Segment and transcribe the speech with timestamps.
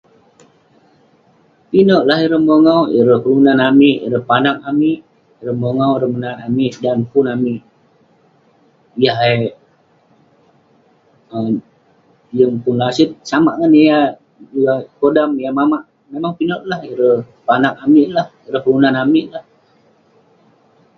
[1.69, 4.99] Pinek lah ireh mongau..ireh kelunan amik, ireh panak amik,
[5.41, 7.27] ireh mongau ireh menat amik sudah mukun..
[7.35, 7.61] amik
[9.03, 9.41] yah eh
[12.37, 18.27] yeng pun laset, samak ngan yah podam, yah mamak..memang pinek lah ireh panak amik lah,
[18.47, 19.43] ireh kelunan amik lah..